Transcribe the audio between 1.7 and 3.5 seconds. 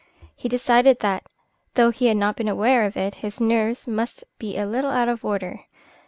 though he had not been aware of it, his